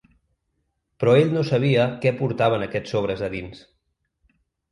Però 1.03 1.11
ell 1.17 1.33
no 1.35 1.43
sabia 1.49 1.85
què 2.05 2.13
portaven 2.21 2.67
aquests 2.67 2.95
sobres 2.97 3.21
a 3.27 3.29
dins. 3.37 3.61